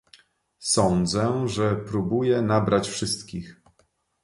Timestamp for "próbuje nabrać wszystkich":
1.75-3.61